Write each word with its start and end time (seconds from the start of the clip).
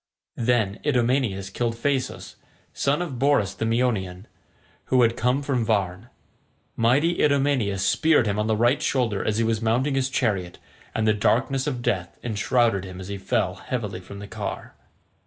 Then 0.37 0.79
Idomeneus 0.83 1.51
killed 1.51 1.75
Phaesus, 1.75 2.33
son 2.73 3.03
of 3.03 3.19
Borus 3.19 3.53
the 3.53 3.65
Meonian, 3.67 4.25
who 4.85 5.03
had 5.03 5.15
come 5.15 5.43
from 5.43 5.63
Varne. 5.63 6.09
Mighty 6.75 7.21
Idomeneus 7.21 7.85
speared 7.85 8.25
him 8.25 8.39
on 8.39 8.47
the 8.47 8.55
right 8.57 8.81
shoulder 8.81 9.23
as 9.23 9.37
he 9.37 9.43
was 9.43 9.61
mounting 9.61 9.93
his 9.93 10.09
chariot, 10.09 10.57
and 10.95 11.07
the 11.07 11.13
darkness 11.13 11.67
of 11.67 11.83
death 11.83 12.17
enshrouded 12.23 12.83
him 12.83 12.99
as 12.99 13.09
he 13.09 13.19
fell 13.19 13.53
heavily 13.57 13.99
from 13.99 14.17
the 14.17 14.27
car. 14.27 14.73